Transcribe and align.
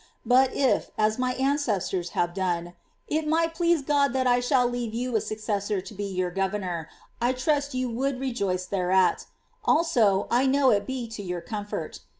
But 0.25 0.51
if, 0.55 0.89
as 0.97 1.19
my 1.19 1.33
ancestors 1.35 2.13
ha\'e 2.15 2.33
done, 2.33 2.73
it 3.07 3.27
might 3.27 3.53
please 3.53 3.83
God 3.83 4.13
tluit 4.13 4.25
I 4.25 4.39
should 4.39 4.71
leave 4.71 4.95
you 4.95 5.15
a 5.15 5.21
suc 5.21 5.37
cessor 5.37 5.79
to 5.85 5.93
be 5.93 6.05
your 6.05 6.31
governor, 6.31 6.89
I 7.21 7.33
trust 7.33 7.75
you 7.75 7.87
would 7.91 8.19
rejoice 8.19 8.65
thereat; 8.65 9.27
also, 9.63 10.23
1 10.31 10.49
know 10.49 10.71
U 10.71 10.79
would 10.79 10.87
be 10.87 11.07
to 11.09 11.21
your 11.21 11.41
comfort. 11.41 11.99